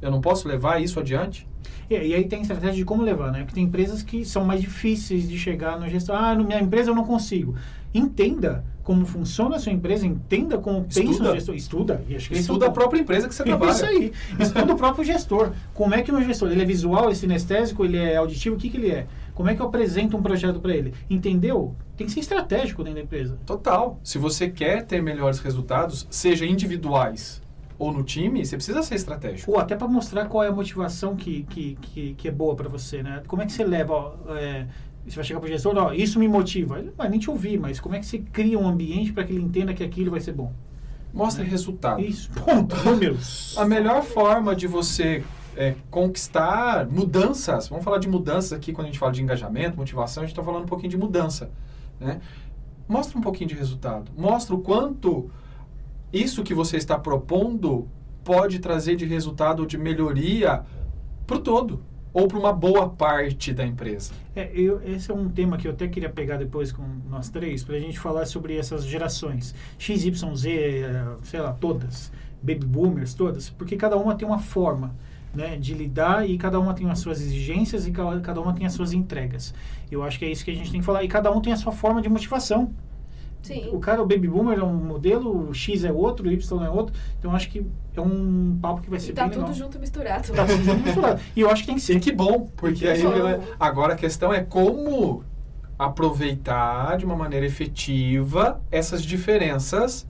eu 0.01 0.11
não 0.11 0.21
posso 0.21 0.47
levar 0.47 0.81
isso 0.81 0.99
adiante? 0.99 1.47
E, 1.89 1.95
e 1.95 2.13
aí 2.13 2.25
tem 2.25 2.41
estratégia 2.41 2.75
de 2.75 2.85
como 2.85 3.03
levar, 3.03 3.31
né? 3.31 3.39
Porque 3.39 3.55
tem 3.55 3.63
empresas 3.63 4.03
que 4.03 4.23
são 4.23 4.45
mais 4.45 4.61
difíceis 4.61 5.27
de 5.27 5.37
chegar 5.37 5.79
no 5.79 5.89
gestor. 5.89 6.15
Ah, 6.15 6.35
na 6.35 6.43
minha 6.43 6.59
empresa 6.59 6.91
eu 6.91 6.95
não 6.95 7.03
consigo. 7.03 7.55
Entenda 7.93 8.63
como 8.83 9.05
funciona 9.05 9.55
a 9.55 9.59
sua 9.59 9.71
empresa, 9.71 10.05
entenda 10.05 10.57
como 10.57 10.83
pensa 10.83 11.03
Estuda. 11.03 11.31
o 11.31 11.33
gestor. 11.35 11.55
Estuda. 11.55 12.03
E 12.07 12.13
é 12.13 12.17
Estuda 12.17 12.67
a 12.67 12.71
própria 12.71 12.99
empresa 12.99 13.27
que 13.27 13.35
você 13.35 13.43
trabalha. 13.43 13.71
Isso 13.71 13.85
aí. 13.85 14.11
Estuda 14.39 14.73
o 14.73 14.77
próprio 14.77 15.03
gestor. 15.03 15.51
Como 15.73 15.93
é 15.93 16.01
que 16.01 16.11
o 16.11 16.13
meu 16.15 16.23
gestor, 16.23 16.51
ele 16.51 16.61
é 16.61 16.65
visual, 16.65 17.05
ele 17.05 17.13
é 17.13 17.15
sinestésico, 17.15 17.83
ele 17.83 17.97
é 17.97 18.15
auditivo, 18.15 18.55
o 18.55 18.59
que, 18.59 18.69
que 18.69 18.77
ele 18.77 18.91
é? 18.91 19.07
Como 19.39 19.49
é 19.49 19.55
que 19.55 19.61
eu 19.61 19.67
apresento 19.67 20.17
um 20.17 20.21
projeto 20.21 20.59
para 20.59 20.75
ele? 20.75 20.93
Entendeu? 21.09 21.73
Tem 21.95 22.05
que 22.05 22.11
ser 22.11 22.19
estratégico 22.19 22.83
dentro 22.83 22.99
da 22.99 23.05
empresa. 23.05 23.39
Total. 23.45 23.97
Se 24.03 24.17
você 24.17 24.49
quer 24.49 24.85
ter 24.85 25.01
melhores 25.01 25.39
resultados, 25.39 26.05
seja 26.09 26.45
individuais 26.45 27.41
ou 27.77 27.93
no 27.93 28.03
time, 28.03 28.45
você 28.45 28.57
precisa 28.57 28.83
ser 28.83 28.95
estratégico. 28.95 29.49
Ou 29.49 29.57
até 29.57 29.77
para 29.77 29.87
mostrar 29.87 30.25
qual 30.25 30.43
é 30.43 30.49
a 30.49 30.51
motivação 30.51 31.15
que, 31.15 31.43
que, 31.43 31.77
que, 31.81 32.13
que 32.15 32.27
é 32.27 32.31
boa 32.31 32.53
para 32.53 32.67
você, 32.67 33.01
né? 33.01 33.23
Como 33.27 33.41
é 33.41 33.45
que 33.45 33.53
você 33.53 33.63
leva, 33.63 33.93
ó, 33.93 34.35
é, 34.35 34.67
você 35.07 35.15
vai 35.15 35.23
chegar 35.23 35.39
para 35.39 35.47
o 35.47 35.49
gestor, 35.49 35.73
ó, 35.77 35.93
isso 35.93 36.19
me 36.19 36.27
motiva. 36.27 36.77
Ele 36.77 36.87
não 36.87 36.93
vai 36.97 37.07
nem 37.07 37.17
te 37.17 37.29
ouvir, 37.29 37.57
mas 37.57 37.79
como 37.79 37.95
é 37.95 37.99
que 37.99 38.07
você 38.07 38.19
cria 38.19 38.59
um 38.59 38.67
ambiente 38.67 39.13
para 39.13 39.23
que 39.23 39.31
ele 39.31 39.41
entenda 39.41 39.73
que 39.73 39.85
aquilo 39.85 40.11
vai 40.11 40.19
ser 40.19 40.33
bom? 40.33 40.51
Mostre 41.13 41.45
resultado. 41.45 42.01
Isso, 42.01 42.29
ponto, 42.31 42.75
números. 42.83 43.57
A 43.57 43.63
melhor 43.63 44.03
forma 44.03 44.53
de 44.53 44.67
você 44.67 45.23
é, 45.55 45.75
conquistar 45.89 46.87
mudanças, 46.87 47.67
vamos 47.67 47.83
falar 47.83 47.97
de 47.97 48.07
mudanças 48.07 48.53
aqui 48.53 48.71
quando 48.71 48.85
a 48.85 48.89
gente 48.89 48.99
fala 48.99 49.11
de 49.11 49.21
engajamento, 49.21 49.77
motivação, 49.77 50.23
a 50.23 50.25
gente 50.25 50.33
está 50.33 50.43
falando 50.43 50.63
um 50.63 50.67
pouquinho 50.67 50.89
de 50.89 50.97
mudança. 50.97 51.49
Né? 51.99 52.19
Mostra 52.87 53.17
um 53.17 53.21
pouquinho 53.21 53.49
de 53.49 53.55
resultado. 53.55 54.11
Mostra 54.17 54.55
o 54.55 54.61
quanto 54.61 55.29
isso 56.11 56.43
que 56.43 56.53
você 56.53 56.77
está 56.77 56.97
propondo 56.97 57.87
pode 58.23 58.59
trazer 58.59 58.95
de 58.95 59.05
resultado 59.05 59.61
ou 59.61 59.65
de 59.65 59.77
melhoria 59.77 60.63
para 61.25 61.37
o 61.37 61.39
todo 61.39 61.81
ou 62.11 62.27
para 62.27 62.39
uma 62.39 62.51
boa 62.51 62.89
parte 62.89 63.53
da 63.53 63.65
empresa. 63.65 64.13
É, 64.35 64.51
eu, 64.53 64.81
esse 64.83 65.11
é 65.11 65.13
um 65.13 65.29
tema 65.29 65.57
que 65.57 65.67
eu 65.67 65.71
até 65.71 65.87
queria 65.87 66.09
pegar 66.09 66.37
depois 66.37 66.71
com 66.71 66.83
nós 67.07 67.29
três, 67.29 67.63
para 67.63 67.75
a 67.75 67.79
gente 67.79 67.99
falar 67.99 68.25
sobre 68.25 68.57
essas 68.57 68.83
gerações. 68.83 69.53
X, 69.77 70.05
Y, 70.05 70.35
Z, 70.35 70.49
eh, 70.51 71.05
sei 71.23 71.39
lá, 71.39 71.53
todas. 71.53 72.11
Baby 72.41 72.65
boomers, 72.65 73.13
todas. 73.13 73.49
Porque 73.51 73.75
cada 73.75 73.95
uma 73.95 74.15
tem 74.15 74.27
uma 74.27 74.39
forma 74.39 74.95
né, 75.33 75.57
de 75.57 75.73
lidar 75.73 76.27
e 76.27 76.37
cada 76.37 76.59
uma 76.59 76.73
tem 76.73 76.89
as 76.89 76.99
suas 76.99 77.21
exigências 77.21 77.87
e 77.87 77.91
ca- 77.91 78.19
cada 78.21 78.41
uma 78.41 78.53
tem 78.53 78.65
as 78.65 78.73
suas 78.73 78.93
entregas. 78.93 79.53
Eu 79.91 80.03
acho 80.03 80.17
que 80.19 80.25
é 80.25 80.31
isso 80.31 80.43
que 80.43 80.51
a 80.51 80.55
gente 80.55 80.71
tem 80.71 80.79
que 80.79 80.85
falar. 80.85 81.03
E 81.03 81.07
cada 81.07 81.31
um 81.31 81.39
tem 81.41 81.53
a 81.53 81.57
sua 81.57 81.71
forma 81.71 82.01
de 82.01 82.09
motivação. 82.09 82.73
Sim. 83.41 83.69
O 83.71 83.79
cara, 83.79 84.01
o 84.01 84.05
baby 84.05 84.27
boomer 84.27 84.59
é 84.59 84.63
um 84.63 84.73
modelo, 84.75 85.49
o 85.49 85.53
X 85.53 85.85
é 85.85 85.91
outro, 85.91 86.27
o 86.27 86.31
Y 86.31 86.63
é 86.65 86.69
outro. 86.69 86.93
Então 87.17 87.31
eu 87.31 87.35
acho 87.37 87.49
que 87.49 87.65
é 87.95 88.01
um 88.01 88.57
papo 88.61 88.81
que 88.81 88.89
vai 88.89 88.99
ser 88.99 89.11
E 89.11 89.13
tá 89.13 89.23
bem 89.23 89.31
tudo 89.31 89.41
legal. 89.43 89.55
junto 89.55 89.79
misturado. 89.79 90.33
Tá 90.33 90.45
tudo 90.45 90.63
junto 90.63 90.83
misturado. 90.83 91.21
E 91.35 91.39
eu 91.41 91.49
acho 91.49 91.61
que 91.61 91.67
tem 91.67 91.75
que 91.75 91.81
E 91.81 91.85
ser. 91.85 91.99
que 92.01 92.11
bom, 92.11 92.49
porque 92.57 92.85
aí 92.87 93.01
bom. 93.01 93.09
né, 93.23 93.39
agora 93.59 93.93
a 93.93 93.95
questão 93.95 94.33
é 94.33 94.43
como 94.43 95.23
aproveitar 95.77 96.97
de 96.97 97.05
uma 97.05 97.15
maneira 97.15 97.45
efetiva 97.45 98.61
essas 98.69 99.01
diferenças 99.03 100.05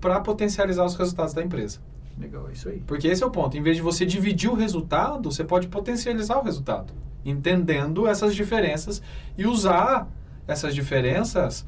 para 0.00 0.20
potencializar 0.20 0.84
os 0.84 0.96
resultados 0.96 1.32
da 1.32 1.42
empresa. 1.42 1.78
Legal, 2.20 2.48
é 2.48 2.52
isso 2.52 2.68
aí. 2.68 2.82
Porque 2.86 3.06
esse 3.08 3.22
é 3.22 3.26
o 3.26 3.30
ponto. 3.30 3.56
Em 3.56 3.62
vez 3.62 3.76
de 3.76 3.82
você 3.82 4.04
dividir 4.04 4.50
o 4.50 4.54
resultado, 4.54 5.30
você 5.30 5.44
pode 5.44 5.68
potencializar 5.68 6.38
o 6.38 6.42
resultado, 6.42 6.92
entendendo 7.24 8.06
essas 8.06 8.34
diferenças 8.34 9.00
e 9.36 9.46
usar 9.46 10.08
essas 10.46 10.74
diferenças 10.74 11.64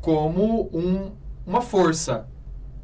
como 0.00 0.68
um, 0.72 1.12
uma 1.46 1.60
força 1.60 2.26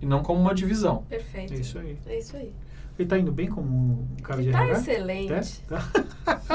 e 0.01 0.07
não 0.07 0.23
como 0.23 0.41
uma 0.41 0.55
divisão. 0.55 1.05
Perfeito. 1.09 1.53
É 1.55 1.57
isso 1.57 1.79
aí. 1.79 1.99
É 2.07 2.19
isso 2.19 2.37
aí. 2.37 2.53
Ele 2.99 3.09
tá 3.09 3.19
indo 3.19 3.33
bem 3.33 3.49
como 3.49 3.67
um 3.67 4.17
cara 4.23 4.43
de 4.43 4.49
Ele 4.49 4.53
tá 4.53 4.63
RH? 4.65 4.79
excelente. 4.79 5.33
É? 5.33 5.41
Tá? 5.69 5.89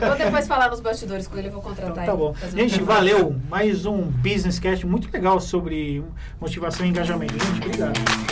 Eu 0.00 0.08
vou 0.08 0.16
depois 0.16 0.46
falar 0.46 0.70
nos 0.70 0.80
bastidores 0.80 1.26
com 1.26 1.36
ele, 1.36 1.48
eu 1.48 1.52
vou 1.52 1.60
Então, 1.60 1.74
contratar 1.74 2.04
tá 2.04 2.12
ele. 2.12 2.16
bom. 2.20 2.30
um 2.30 2.50
Gente, 2.56 2.74
trabalho. 2.76 3.16
valeu. 3.18 3.36
Mais 3.48 3.86
um 3.86 4.02
Business 4.02 4.58
Cast 4.58 4.86
muito 4.86 5.10
legal 5.12 5.40
sobre 5.40 6.04
motivação 6.40 6.84
e 6.86 6.90
engajamento. 6.90 7.32
Gente, 7.32 7.66
obrigado. 7.66 8.31